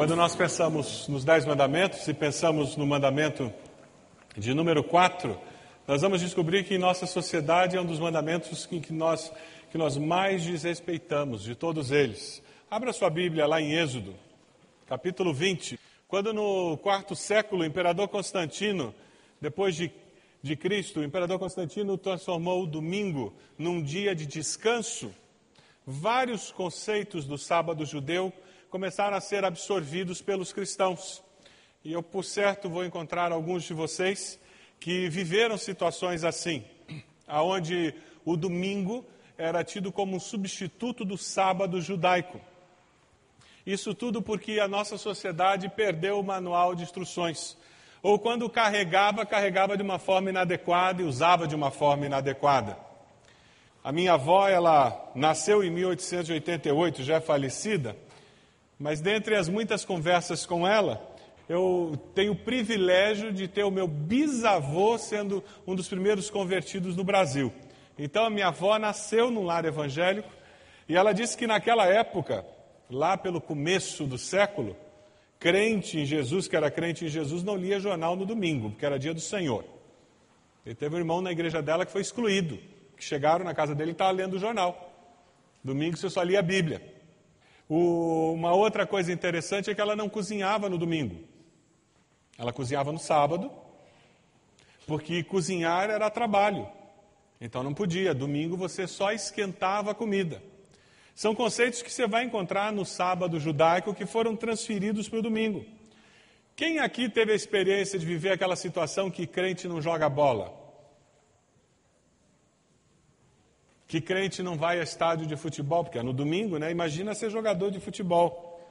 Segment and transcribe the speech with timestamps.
[0.00, 3.52] Quando nós pensamos nos Dez Mandamentos e pensamos no mandamento
[4.34, 5.38] de número 4,
[5.86, 9.30] nós vamos descobrir que em nossa sociedade é um dos mandamentos que, nós,
[9.70, 12.42] que nós mais desrespeitamos, de todos eles.
[12.70, 14.14] Abra sua Bíblia lá em Êxodo,
[14.86, 15.78] capítulo 20.
[16.08, 18.94] Quando no quarto século o imperador Constantino,
[19.38, 19.92] depois de,
[20.42, 25.14] de Cristo, o imperador Constantino transformou o domingo num dia de descanso,
[25.86, 28.32] vários conceitos do sábado judeu
[28.70, 31.22] começaram a ser absorvidos pelos cristãos.
[31.84, 34.38] E eu, por certo, vou encontrar alguns de vocês
[34.78, 36.64] que viveram situações assim,
[37.26, 37.92] aonde
[38.24, 39.04] o domingo
[39.36, 42.40] era tido como um substituto do sábado judaico.
[43.66, 47.56] Isso tudo porque a nossa sociedade perdeu o manual de instruções.
[48.02, 52.78] Ou quando carregava, carregava de uma forma inadequada e usava de uma forma inadequada.
[53.82, 57.96] A minha avó, ela nasceu em 1888, já é falecida,
[58.80, 61.06] mas dentre as muitas conversas com ela,
[61.46, 67.04] eu tenho o privilégio de ter o meu bisavô sendo um dos primeiros convertidos no
[67.04, 67.52] Brasil.
[67.98, 70.30] Então a minha avó nasceu num lar evangélico
[70.88, 72.42] e ela disse que naquela época,
[72.88, 74.74] lá pelo começo do século,
[75.38, 78.98] crente em Jesus, que era crente em Jesus, não lia jornal no domingo, porque era
[78.98, 79.62] dia do Senhor.
[80.64, 82.58] E teve um irmão na igreja dela que foi excluído,
[82.96, 84.90] que chegaram na casa dele e estava lendo o jornal.
[85.62, 86.99] Domingo você só lia a Bíblia.
[87.70, 91.20] O, uma outra coisa interessante é que ela não cozinhava no domingo.
[92.36, 93.48] Ela cozinhava no sábado,
[94.88, 96.66] porque cozinhar era trabalho.
[97.40, 98.12] Então não podia.
[98.12, 100.42] Domingo você só esquentava a comida.
[101.14, 105.64] São conceitos que você vai encontrar no sábado judaico que foram transferidos para o domingo.
[106.56, 110.59] Quem aqui teve a experiência de viver aquela situação que crente não joga bola?
[113.90, 116.70] Que crente não vai a estádio de futebol, porque é no domingo, né?
[116.70, 118.64] Imagina ser jogador de futebol.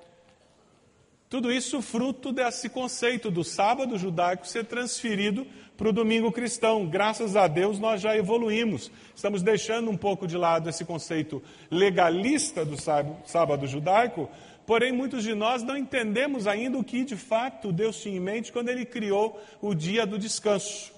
[1.30, 6.88] Tudo isso fruto desse conceito do sábado judaico ser transferido para o domingo cristão.
[6.88, 8.90] Graças a Deus nós já evoluímos.
[9.14, 12.78] Estamos deixando um pouco de lado esse conceito legalista do
[13.26, 14.30] sábado judaico,
[14.66, 18.54] porém muitos de nós não entendemos ainda o que de fato Deus tinha em mente
[18.54, 20.94] quando ele criou o dia do descanso.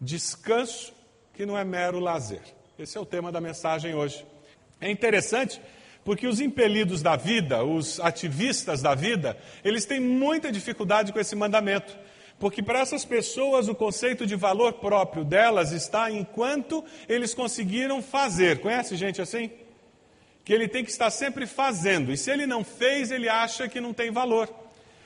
[0.00, 0.92] Descanso
[1.32, 2.42] que não é mero lazer.
[2.82, 4.26] Esse é o tema da mensagem hoje.
[4.80, 5.60] É interessante
[6.04, 11.36] porque os impelidos da vida, os ativistas da vida, eles têm muita dificuldade com esse
[11.36, 11.96] mandamento.
[12.40, 18.58] Porque para essas pessoas o conceito de valor próprio delas está enquanto eles conseguiram fazer.
[18.58, 19.48] Conhece gente assim?
[20.44, 22.10] Que ele tem que estar sempre fazendo.
[22.10, 24.52] E se ele não fez, ele acha que não tem valor.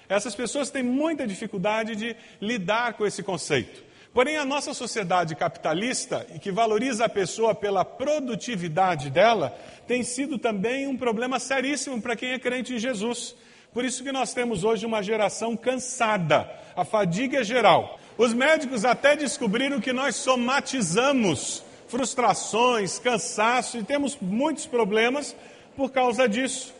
[0.08, 3.84] Essas pessoas têm muita dificuldade de lidar com esse conceito.
[4.16, 9.54] Porém, a nossa sociedade capitalista, que valoriza a pessoa pela produtividade dela,
[9.86, 13.36] tem sido também um problema seríssimo para quem é crente em Jesus.
[13.74, 18.00] Por isso que nós temos hoje uma geração cansada, a fadiga é geral.
[18.16, 25.36] Os médicos até descobriram que nós somatizamos frustrações, cansaço e temos muitos problemas
[25.76, 26.74] por causa disso.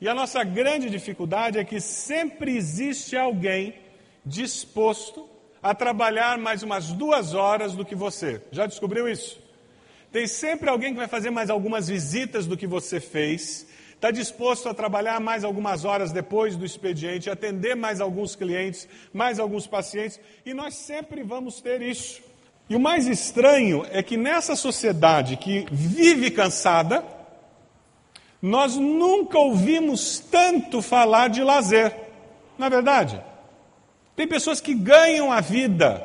[0.00, 3.74] E a nossa grande dificuldade é que sempre existe alguém
[4.24, 5.28] disposto
[5.62, 8.40] a trabalhar mais umas duas horas do que você.
[8.50, 9.40] Já descobriu isso?
[10.10, 14.68] Tem sempre alguém que vai fazer mais algumas visitas do que você fez, está disposto
[14.68, 20.18] a trabalhar mais algumas horas depois do expediente, atender mais alguns clientes, mais alguns pacientes,
[20.46, 22.22] e nós sempre vamos ter isso.
[22.70, 27.04] E o mais estranho é que nessa sociedade que vive cansada,
[28.40, 31.94] nós nunca ouvimos tanto falar de lazer.
[32.56, 33.20] Na é verdade,
[34.18, 36.04] tem pessoas que ganham a vida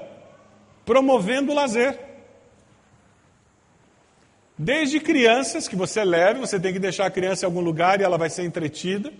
[0.86, 1.98] promovendo o lazer.
[4.56, 8.04] Desde crianças que você leva, você tem que deixar a criança em algum lugar e
[8.04, 9.12] ela vai ser entretida.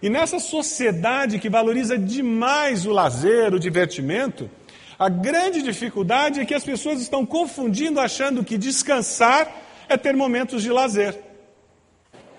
[0.00, 4.48] E nessa sociedade que valoriza demais o lazer, o divertimento,
[4.96, 9.52] a grande dificuldade é que as pessoas estão confundindo, achando que descansar
[9.88, 11.20] é ter momentos de lazer.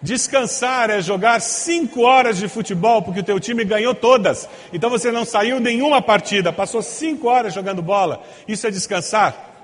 [0.02, 4.48] Descansar é jogar cinco horas de futebol porque o teu time ganhou todas.
[4.72, 8.24] Então você não saiu nenhuma partida, passou cinco horas jogando bola.
[8.48, 9.56] Isso é descansar.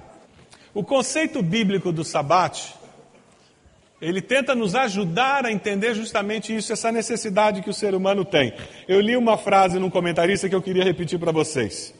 [0.74, 2.74] O conceito bíblico do sabate,
[4.02, 8.54] ele tenta nos ajudar a entender justamente isso, essa necessidade que o ser humano tem.
[8.88, 11.94] Eu li uma frase num comentarista que eu queria repetir para vocês.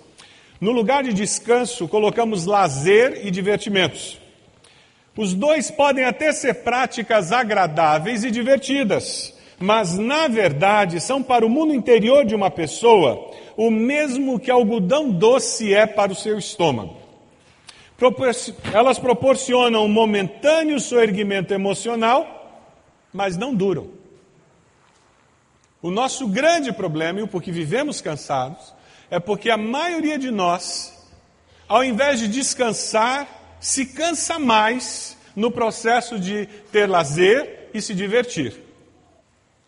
[0.60, 4.23] No lugar de descanso, colocamos lazer e divertimentos.
[5.15, 11.50] Os dois podem até ser práticas agradáveis e divertidas, mas na verdade são para o
[11.50, 16.98] mundo interior de uma pessoa o mesmo que algodão doce é para o seu estômago.
[18.74, 22.68] Elas proporcionam um momentâneo soerguimento emocional,
[23.13, 23.89] mas não duram.
[25.81, 28.74] O nosso grande problema, e o porquê vivemos cansados,
[29.12, 30.92] é porque a maioria de nós,
[31.68, 38.54] ao invés de descansar, se cansa mais no processo de ter lazer e se divertir.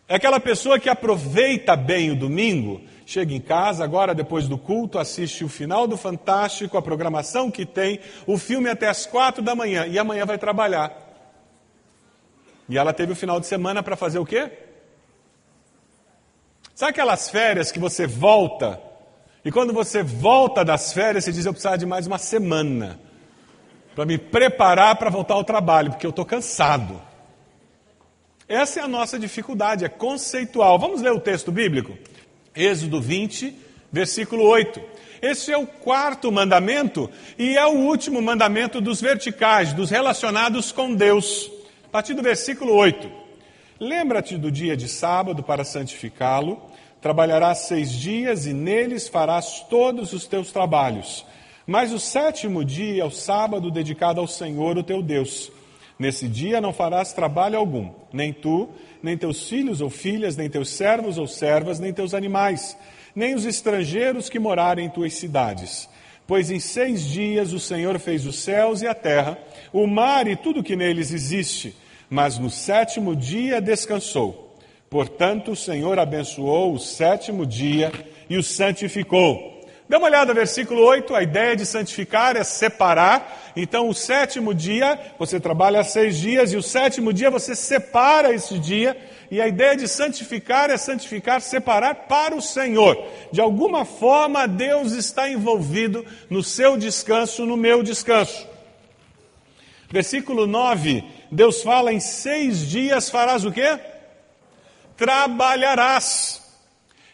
[0.06, 4.98] É aquela pessoa que aproveita bem o domingo, chega em casa agora depois do culto,
[4.98, 9.54] assiste o final do Fantástico, a programação que tem, o filme até as quatro da
[9.54, 10.94] manhã e amanhã vai trabalhar.
[12.68, 14.52] E ela teve o final de semana para fazer o quê?
[16.74, 18.78] Sabe aquelas férias que você volta
[19.42, 23.05] e quando você volta das férias, você diz: Eu precisava de mais uma semana
[23.96, 27.00] para me preparar para voltar ao trabalho, porque eu estou cansado.
[28.46, 30.78] Essa é a nossa dificuldade, é conceitual.
[30.78, 31.96] Vamos ler o texto bíblico?
[32.54, 33.56] Êxodo 20,
[33.90, 34.82] versículo 8.
[35.22, 40.94] Esse é o quarto mandamento e é o último mandamento dos verticais, dos relacionados com
[40.94, 41.50] Deus.
[41.86, 43.10] A partir do versículo 8.
[43.80, 46.60] Lembra-te do dia de sábado para santificá-lo.
[47.00, 51.24] Trabalharás seis dias e neles farás todos os teus trabalhos.
[51.66, 55.50] Mas o sétimo dia é o sábado dedicado ao Senhor, o teu Deus.
[55.98, 58.68] Nesse dia não farás trabalho algum, nem tu,
[59.02, 62.76] nem teus filhos ou filhas, nem teus servos ou servas, nem teus animais,
[63.14, 65.88] nem os estrangeiros que morarem em tuas cidades.
[66.24, 69.36] Pois em seis dias o Senhor fez os céus e a terra,
[69.72, 71.74] o mar e tudo que neles existe,
[72.08, 74.54] mas no sétimo dia descansou.
[74.88, 77.90] Portanto, o Senhor abençoou o sétimo dia
[78.30, 79.55] e o santificou
[79.88, 83.52] Dê uma olhada no versículo 8, a ideia de santificar é separar.
[83.54, 88.58] Então, o sétimo dia, você trabalha seis dias, e o sétimo dia você separa esse
[88.58, 88.96] dia.
[89.30, 93.00] E a ideia de santificar é santificar, separar para o Senhor.
[93.30, 98.46] De alguma forma, Deus está envolvido no seu descanso, no meu descanso.
[99.88, 103.78] Versículo 9, Deus fala: em seis dias farás o quê?
[104.96, 106.45] Trabalharás.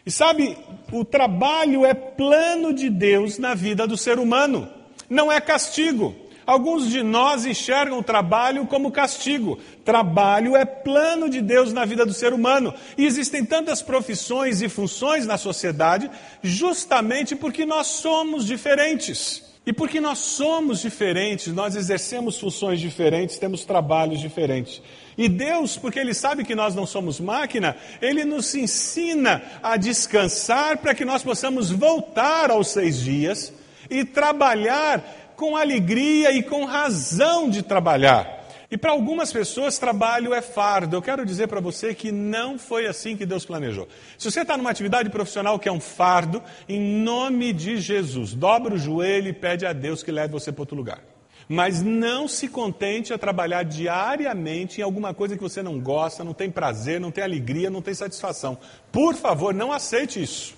[0.05, 0.57] E sabe,
[0.91, 4.67] o trabalho é plano de Deus na vida do ser humano,
[5.09, 6.15] não é castigo.
[6.45, 9.57] Alguns de nós enxergam o trabalho como castigo.
[9.85, 12.73] Trabalho é plano de Deus na vida do ser humano.
[12.97, 19.52] E existem tantas profissões e funções na sociedade justamente porque nós somos diferentes.
[19.65, 24.81] E porque nós somos diferentes, nós exercemos funções diferentes, temos trabalhos diferentes.
[25.17, 30.77] E Deus, porque Ele sabe que nós não somos máquina, Ele nos ensina a descansar
[30.79, 33.53] para que nós possamos voltar aos seis dias
[33.89, 38.42] e trabalhar com alegria e com razão de trabalhar.
[38.73, 40.95] E para algumas pessoas, trabalho é fardo.
[40.95, 43.87] Eu quero dizer para você que não foi assim que Deus planejou.
[44.17, 48.73] Se você está numa atividade profissional que é um fardo, em nome de Jesus, dobra
[48.73, 51.03] o joelho e pede a Deus que leve você para outro lugar.
[51.47, 56.33] Mas não se contente a trabalhar diariamente em alguma coisa que você não gosta, não
[56.33, 58.57] tem prazer, não tem alegria, não tem satisfação.
[58.91, 60.55] Por favor, não aceite isso.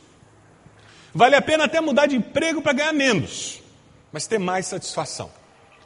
[1.14, 3.62] Vale a pena até mudar de emprego para ganhar menos,
[4.10, 5.30] mas ter mais satisfação,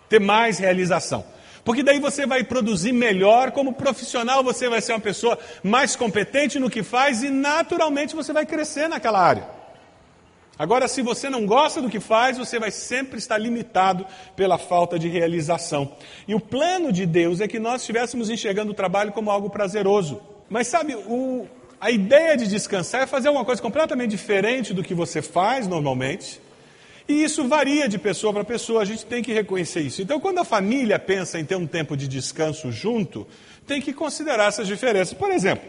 [0.08, 1.26] ter mais realização.
[1.70, 6.58] Porque daí você vai produzir melhor como profissional, você vai ser uma pessoa mais competente
[6.58, 9.48] no que faz e naturalmente você vai crescer naquela área.
[10.58, 14.04] Agora, se você não gosta do que faz, você vai sempre estar limitado
[14.36, 15.96] pela falta de realização.
[16.28, 20.20] E o plano de Deus é que nós estivéssemos enxergando o trabalho como algo prazeroso.
[20.50, 21.48] Mas sabe, o,
[21.80, 26.42] a ideia de descansar é fazer alguma coisa completamente diferente do que você faz normalmente.
[27.10, 30.00] E isso varia de pessoa para pessoa, a gente tem que reconhecer isso.
[30.00, 33.28] Então, quando a família pensa em ter um tempo de descanso junto,
[33.66, 35.16] tem que considerar essas diferenças.
[35.16, 35.68] Por exemplo,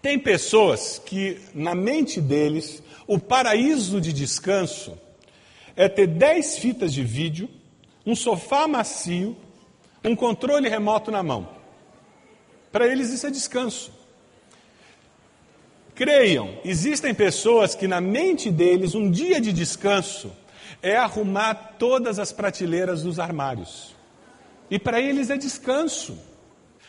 [0.00, 4.98] tem pessoas que, na mente deles, o paraíso de descanso
[5.76, 7.46] é ter 10 fitas de vídeo,
[8.06, 9.36] um sofá macio,
[10.02, 11.46] um controle remoto na mão.
[12.72, 13.92] Para eles isso é descanso.
[16.02, 20.32] Creiam, existem pessoas que na mente deles um dia de descanso
[20.82, 23.94] é arrumar todas as prateleiras dos armários.
[24.68, 26.18] E para eles é descanso.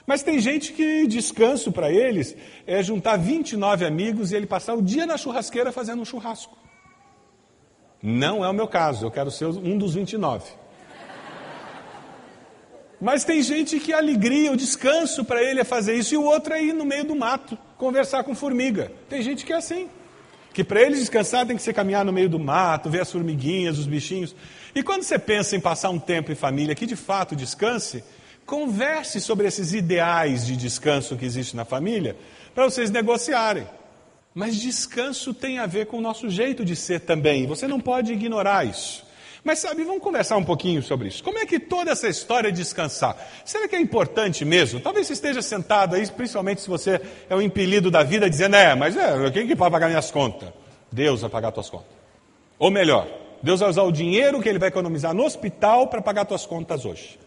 [0.08, 4.82] Mas tem gente que descanso para eles é juntar 29 amigos e ele passar o
[4.82, 6.58] dia na churrasqueira fazendo um churrasco.
[8.02, 10.44] Não é o meu caso, eu quero ser um dos 29.
[13.00, 16.24] Mas tem gente que a alegria, o descanso para ele é fazer isso, e o
[16.24, 18.92] outro é ir no meio do mato, conversar com formiga.
[19.10, 19.90] Tem gente que é assim.
[20.54, 23.78] Que para eles descansar tem que ser caminhar no meio do mato, ver as formiguinhas,
[23.78, 24.36] os bichinhos.
[24.74, 28.04] E quando você pensa em passar um tempo em família que de fato descanse,
[28.46, 32.18] Converse sobre esses ideais de descanso que existe na família
[32.54, 33.66] para vocês negociarem.
[34.36, 37.48] Mas descanso tem a ver com o nosso jeito de ser também.
[37.48, 39.06] Você não pode ignorar isso.
[39.44, 41.22] Mas sabe, vamos conversar um pouquinho sobre isso.
[41.22, 43.18] Como é que toda essa história de descansar?
[43.44, 44.80] Será que é importante mesmo?
[44.80, 48.74] Talvez você esteja sentado aí, principalmente se você é um impelido da vida, dizendo, é,
[48.74, 50.50] mas é, quem que vai pagar minhas contas?
[50.90, 51.88] Deus vai pagar tuas contas.
[52.58, 53.06] Ou melhor,
[53.42, 56.86] Deus vai usar o dinheiro que ele vai economizar no hospital para pagar tuas contas
[56.86, 57.20] hoje.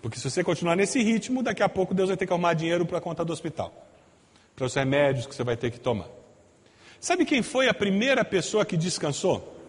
[0.00, 2.86] Porque se você continuar nesse ritmo, daqui a pouco Deus vai ter que arrumar dinheiro
[2.86, 3.70] para a conta do hospital,
[4.56, 6.08] para os remédios que você vai ter que tomar.
[6.98, 9.59] Sabe quem foi a primeira pessoa que descansou?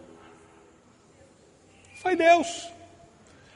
[2.01, 2.67] Foi Deus.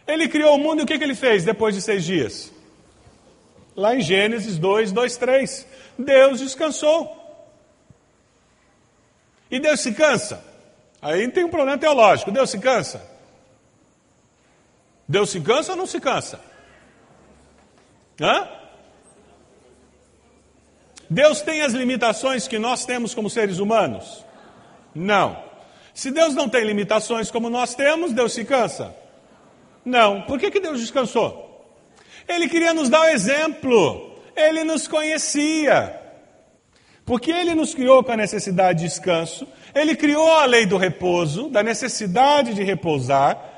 [0.07, 2.51] Ele criou o mundo e o que, que ele fez depois de seis dias?
[3.75, 5.67] Lá em Gênesis 2, 2, 3.
[5.97, 7.23] Deus descansou.
[9.49, 10.43] E Deus se cansa?
[11.01, 12.31] Aí tem um problema teológico.
[12.31, 13.01] Deus se cansa?
[15.07, 16.39] Deus se cansa ou não se cansa?
[18.21, 18.47] Hã?
[21.09, 24.23] Deus tem as limitações que nós temos como seres humanos?
[24.93, 25.44] Não.
[25.95, 28.93] Se Deus não tem limitações como nós temos, Deus se cansa?
[29.85, 30.23] Não.
[30.23, 31.41] Por que, que Deus descansou?
[32.27, 34.19] Ele queria nos dar o exemplo.
[34.35, 35.97] Ele nos conhecia.
[37.05, 41.49] Porque ele nos criou com a necessidade de descanso, ele criou a lei do repouso,
[41.49, 43.55] da necessidade de repousar,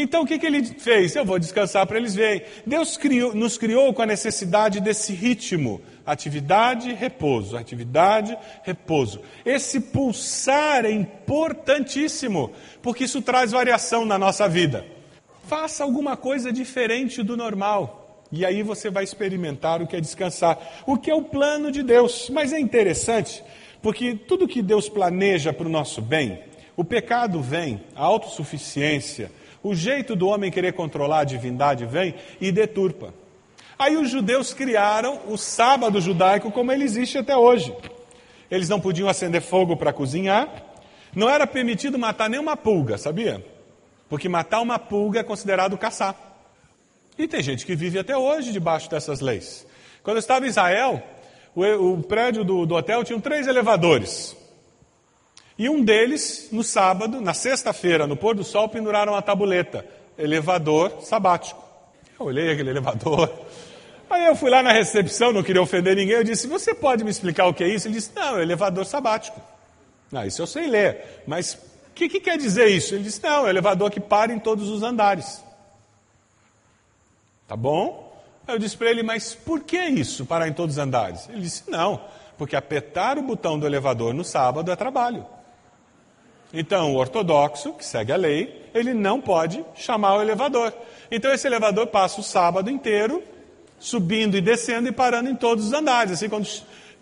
[0.00, 1.16] então o que, que ele fez?
[1.16, 2.42] Eu vou descansar para eles verem.
[2.64, 9.20] Deus criou, nos criou com a necessidade desse ritmo: atividade, repouso, atividade, repouso.
[9.44, 12.50] Esse pulsar é importantíssimo,
[12.80, 14.86] porque isso traz variação na nossa vida.
[15.46, 18.24] Faça alguma coisa diferente do normal.
[18.32, 21.82] E aí você vai experimentar o que é descansar, o que é o plano de
[21.82, 22.30] Deus.
[22.30, 23.44] Mas é interessante,
[23.82, 26.40] porque tudo que Deus planeja para o nosso bem,
[26.74, 29.30] o pecado vem, a autossuficiência,
[29.62, 33.12] o jeito do homem querer controlar a divindade vem e deturpa.
[33.78, 37.74] Aí os judeus criaram o sábado judaico como ele existe até hoje.
[38.50, 40.48] Eles não podiam acender fogo para cozinhar,
[41.14, 43.44] não era permitido matar nenhuma pulga, sabia?
[44.08, 46.16] Porque matar uma pulga é considerado caçar.
[47.16, 49.66] E tem gente que vive até hoje debaixo dessas leis.
[50.02, 51.02] Quando eu estava em Israel,
[51.54, 54.36] o, o prédio do, do hotel tinha três elevadores.
[55.58, 59.84] E um deles, no sábado, na sexta-feira, no pôr do sol, penduraram uma tabuleta,
[60.16, 61.62] elevador sabático.
[62.18, 63.28] Eu olhei aquele elevador.
[64.10, 67.10] Aí eu fui lá na recepção, não queria ofender ninguém, eu disse, você pode me
[67.10, 67.86] explicar o que é isso?
[67.86, 69.40] Ele disse, não, elevador sabático.
[70.12, 71.58] Ah, isso eu sei ler, mas o
[71.94, 72.94] que, que quer dizer isso?
[72.94, 75.44] Ele disse, não, é elevador que para em todos os andares.
[77.46, 78.08] Tá bom?
[78.46, 81.28] Aí eu disse para ele, mas por que isso, parar em todos os andares?
[81.28, 82.00] Ele disse, não,
[82.38, 85.26] porque apertar o botão do elevador no sábado é trabalho.
[86.52, 90.72] Então, o ortodoxo, que segue a lei, ele não pode chamar o elevador.
[91.10, 93.22] Então, esse elevador passa o sábado inteiro
[93.78, 96.12] subindo e descendo e parando em todos os andares.
[96.12, 96.48] Assim, quando,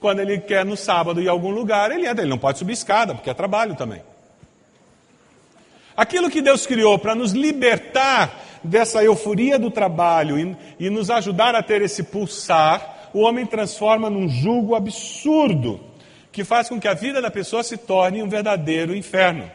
[0.00, 2.22] quando ele quer no sábado ir a algum lugar, ele entra.
[2.22, 4.02] Ele não pode subir escada, porque é trabalho também.
[5.96, 11.54] Aquilo que Deus criou para nos libertar dessa euforia do trabalho e, e nos ajudar
[11.54, 15.80] a ter esse pulsar, o homem transforma num jugo absurdo
[16.30, 19.50] que faz com que a vida da pessoa se torne um verdadeiro inferno.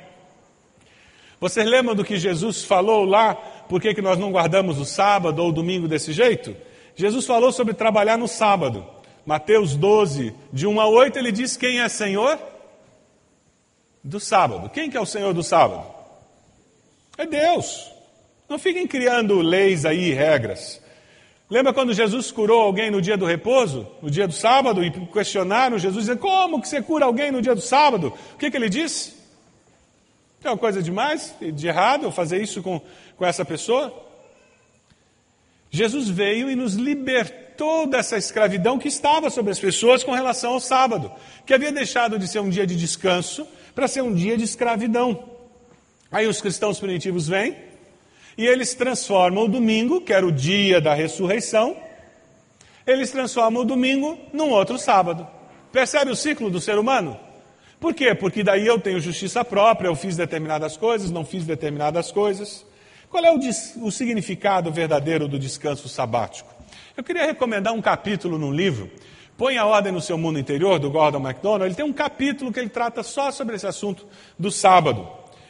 [1.40, 3.36] Vocês lembram do que Jesus falou lá?
[3.36, 6.56] Por que, que nós não guardamos o sábado ou o domingo desse jeito?
[7.02, 8.86] Jesus falou sobre trabalhar no sábado.
[9.26, 12.38] Mateus 12, de 1 a 8, ele diz quem é Senhor
[14.04, 14.70] do sábado.
[14.70, 15.84] Quem que é o Senhor do sábado?
[17.18, 17.92] É Deus.
[18.48, 20.80] Não fiquem criando leis aí, regras.
[21.50, 25.80] Lembra quando Jesus curou alguém no dia do repouso, no dia do sábado, e questionaram
[25.80, 28.14] Jesus, dizendo, como que você cura alguém no dia do sábado?
[28.36, 29.16] O que, que ele disse?
[30.40, 32.80] Tem uma coisa demais, de errado, eu fazer isso com,
[33.18, 34.11] com essa pessoa?
[35.72, 40.60] Jesus veio e nos libertou dessa escravidão que estava sobre as pessoas com relação ao
[40.60, 41.10] sábado,
[41.46, 45.32] que havia deixado de ser um dia de descanso para ser um dia de escravidão.
[46.12, 47.56] Aí os cristãos primitivos vêm
[48.38, 51.78] e eles transformam o domingo, que era o dia da ressurreição,
[52.86, 55.26] eles transformam o domingo num outro sábado.
[55.72, 57.18] Percebe o ciclo do ser humano?
[57.80, 58.14] Por quê?
[58.14, 62.66] Porque daí eu tenho justiça própria, eu fiz determinadas coisas, não fiz determinadas coisas.
[63.12, 63.40] Qual é o,
[63.86, 66.50] o significado verdadeiro do descanso sabático?
[66.96, 68.90] Eu queria recomendar um capítulo num livro,
[69.38, 71.66] Põe a Ordem no Seu Mundo Interior, do Gordon MacDonald.
[71.66, 74.08] Ele tem um capítulo que ele trata só sobre esse assunto
[74.40, 75.10] do sábado.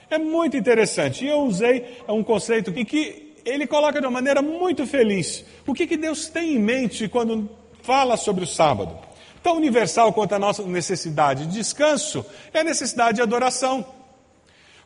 [0.09, 1.23] É muito interessante.
[1.23, 5.73] E eu usei um conceito em que ele coloca de uma maneira muito feliz o
[5.73, 7.47] que, que Deus tem em mente quando
[7.83, 8.97] fala sobre o sábado.
[9.43, 13.85] Tão universal quanto a nossa necessidade de descanso é a necessidade de adoração.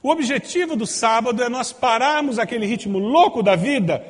[0.06, 4.06] O objetivo do sábado é nós pararmos aquele ritmo louco da vida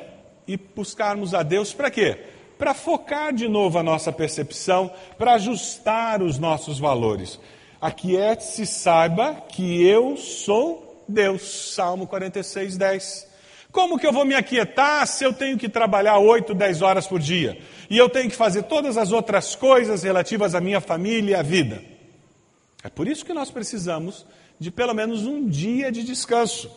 [0.46, 2.18] e buscarmos a Deus para quê?
[2.58, 7.40] Para focar de novo a nossa percepção, para ajustar os nossos valores.
[7.80, 11.72] Aquiete-se, saiba que eu sou Deus.
[11.74, 13.26] Salmo 46, 10.
[13.72, 17.20] Como que eu vou me aquietar se eu tenho que trabalhar 8, 10 horas por
[17.20, 17.58] dia?
[17.88, 21.42] E eu tenho que fazer todas as outras coisas relativas à minha família e à
[21.42, 21.82] vida?
[22.84, 24.26] É por isso que nós precisamos
[24.58, 26.70] de pelo menos um dia de descanso.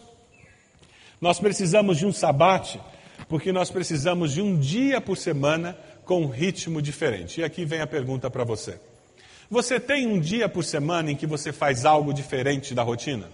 [1.20, 2.80] Nós precisamos de um sabate,
[3.28, 7.42] porque nós precisamos de um dia por semana com um ritmo diferente.
[7.42, 8.80] E aqui vem a pergunta para você.
[9.50, 13.30] Você tem um dia por semana em que você faz algo diferente da rotina?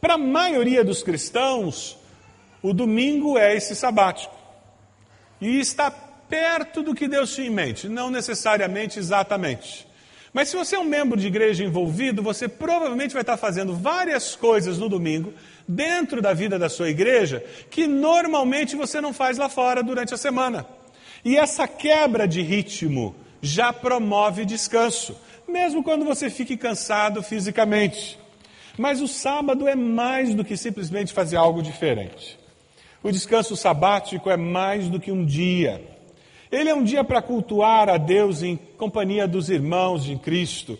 [0.00, 1.96] Para a maioria dos cristãos,
[2.62, 4.34] o domingo é esse sabático.
[5.40, 9.86] E está perto do que Deus tinha em mente, não necessariamente exatamente.
[10.32, 14.34] Mas se você é um membro de igreja envolvido, você provavelmente vai estar fazendo várias
[14.34, 15.34] coisas no domingo,
[15.68, 20.16] dentro da vida da sua igreja, que normalmente você não faz lá fora durante a
[20.16, 20.66] semana.
[21.24, 25.14] E essa quebra de ritmo já promove descanso,
[25.46, 28.18] mesmo quando você fique cansado fisicamente.
[28.78, 32.38] Mas o sábado é mais do que simplesmente fazer algo diferente.
[33.02, 35.82] O descanso sabático é mais do que um dia.
[36.52, 40.78] Ele é um dia para cultuar a Deus em companhia dos irmãos de Cristo.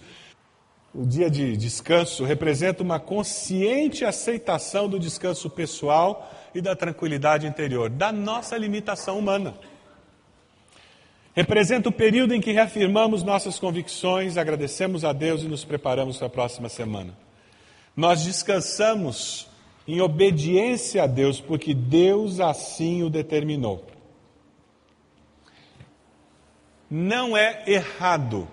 [0.95, 7.89] O dia de descanso representa uma consciente aceitação do descanso pessoal e da tranquilidade interior,
[7.89, 9.55] da nossa limitação humana.
[11.35, 16.27] Representa o período em que reafirmamos nossas convicções, agradecemos a Deus e nos preparamos para
[16.27, 17.17] a próxima semana.
[17.97, 19.49] Nós descansamos
[19.89, 23.92] em obediência a Deus, porque Deus assim o determinou.
[26.95, 28.47] Não é errado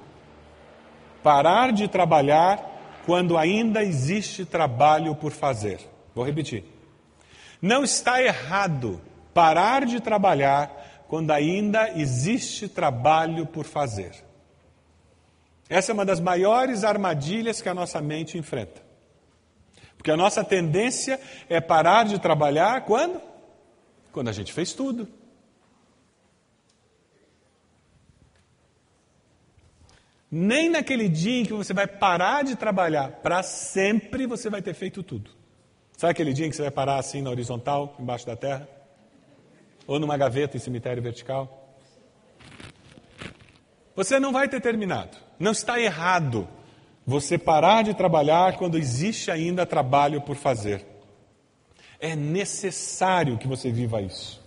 [1.22, 5.82] parar de trabalhar quando ainda existe trabalho por fazer.
[6.16, 6.64] Vou repetir.
[7.62, 9.02] Não está errado
[9.34, 14.14] parar de trabalhar quando ainda existe trabalho por fazer.
[15.68, 18.82] Essa é uma das maiores armadilhas que a nossa mente enfrenta.
[19.98, 23.22] Porque a nossa tendência é parar de trabalhar quando?
[24.14, 25.19] Quando a gente fez tudo.
[30.32, 34.74] Nem naquele dia em que você vai parar de trabalhar para sempre, você vai ter
[34.74, 35.32] feito tudo.
[35.98, 38.70] Sabe aquele dia em que você vai parar assim na horizontal, embaixo da terra?
[39.88, 41.78] Ou numa gaveta em cemitério vertical?
[43.96, 45.18] Você não vai ter terminado.
[45.40, 46.48] Não está errado
[47.06, 50.86] você parar de trabalhar quando existe ainda trabalho por fazer.
[52.00, 54.39] É necessário que você viva isso.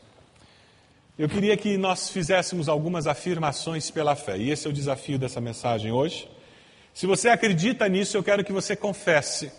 [1.19, 5.43] Eu queria que nós fizéssemos algumas afirmações pela fé, e esse é o desafio dessa
[5.43, 6.27] mensagem hoje.
[6.95, 9.53] Se você acredita nisso, eu quero que você confesse.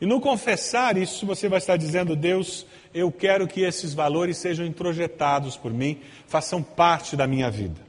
[0.00, 4.66] E no confessar isso, você vai estar dizendo: Deus, eu quero que esses valores sejam
[4.66, 7.80] introjetados por mim, façam parte da minha vida.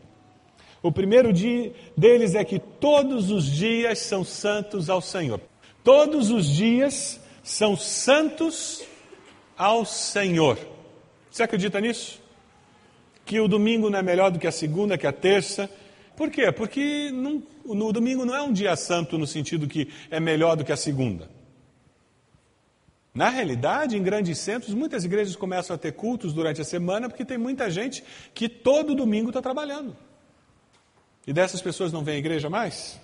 [0.84, 1.34] O primeiro
[1.98, 5.42] deles é que todos os dias são santos ao Senhor.
[5.84, 8.84] Todos os dias são santos
[9.58, 10.60] ao Senhor.
[11.32, 12.27] Você acredita nisso?
[13.28, 15.70] Que o domingo não é melhor do que a segunda, que a terça,
[16.16, 16.52] Por quê?
[16.52, 20.66] Porque não, no domingo não é um dia santo no sentido que é melhor do
[20.66, 21.30] que a segunda.
[23.14, 27.24] Na realidade, em grandes centros, muitas igrejas começam a ter cultos durante a semana porque
[27.24, 29.96] tem muita gente que todo domingo está trabalhando.
[31.28, 33.00] E dessas pessoas não vem à igreja mais?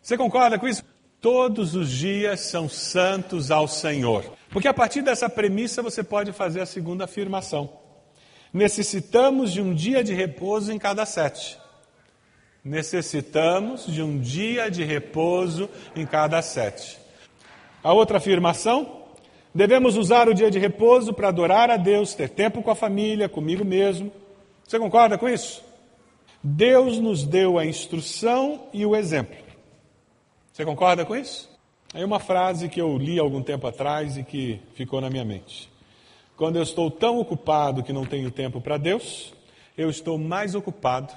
[0.00, 0.84] Você concorda com isso?
[1.20, 4.24] Todos os dias são santos ao Senhor.
[4.50, 7.83] Porque a partir dessa premissa você pode fazer a segunda afirmação.
[8.54, 11.58] Necessitamos de um dia de repouso em cada sete.
[12.64, 16.96] Necessitamos de um dia de repouso em cada sete.
[17.82, 19.02] A outra afirmação:
[19.52, 23.28] devemos usar o dia de repouso para adorar a Deus, ter tempo com a família,
[23.28, 24.12] comigo mesmo.
[24.62, 25.64] Você concorda com isso?
[26.40, 29.36] Deus nos deu a instrução e o exemplo.
[30.52, 31.50] Você concorda com isso?
[31.92, 35.73] Aí uma frase que eu li algum tempo atrás e que ficou na minha mente.
[36.36, 39.32] Quando eu estou tão ocupado que não tenho tempo para Deus,
[39.76, 41.12] eu estou mais ocupado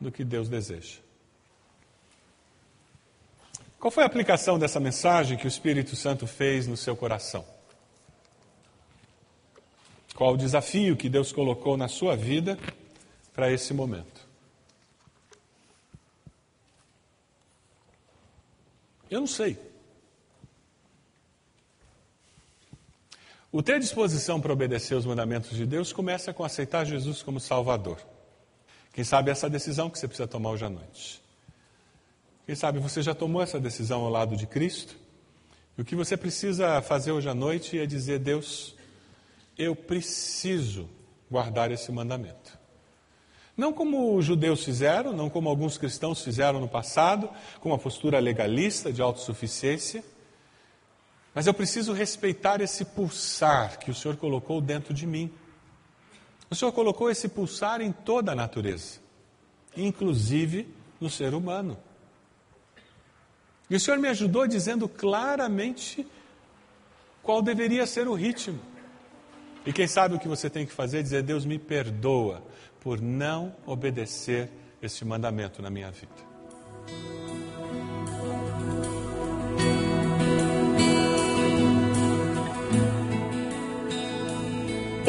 [0.00, 0.98] do que Deus deseja.
[3.78, 7.44] Qual foi a aplicação dessa mensagem que o Espírito Santo fez no seu coração?
[10.14, 12.58] Qual o desafio que Deus colocou na sua vida
[13.34, 14.26] para esse momento?
[19.10, 19.58] Eu não sei.
[23.56, 27.98] O ter disposição para obedecer os mandamentos de Deus começa com aceitar Jesus como Salvador.
[28.92, 31.22] Quem sabe essa decisão que você precisa tomar hoje à noite.
[32.46, 34.96] Quem sabe você já tomou essa decisão ao lado de Cristo?
[35.78, 38.74] E o que você precisa fazer hoje à noite é dizer: Deus,
[39.56, 40.88] eu preciso
[41.30, 42.58] guardar esse mandamento.
[43.56, 48.18] Não como os judeus fizeram, não como alguns cristãos fizeram no passado, com uma postura
[48.18, 50.02] legalista de autossuficiência,
[51.34, 55.32] mas eu preciso respeitar esse pulsar que o Senhor colocou dentro de mim.
[56.48, 59.00] O Senhor colocou esse pulsar em toda a natureza,
[59.76, 60.68] inclusive
[61.00, 61.76] no ser humano.
[63.68, 66.06] E o Senhor me ajudou dizendo claramente
[67.22, 68.60] qual deveria ser o ritmo.
[69.66, 71.02] E quem sabe o que você tem que fazer?
[71.02, 72.42] Dizer: Deus me perdoa
[72.80, 77.23] por não obedecer este mandamento na minha vida.